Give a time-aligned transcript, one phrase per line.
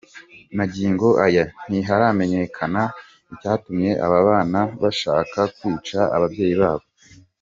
[0.57, 2.81] Magingo aya ntiharamenyekana
[3.33, 6.85] icyatumye aba bana bashaka kwica ababyeyi babo.